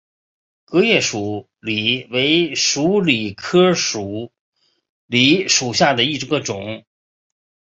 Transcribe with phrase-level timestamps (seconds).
[0.65, 4.31] 革叶鼠李为鼠李科鼠
[5.05, 6.85] 李属下的一个种。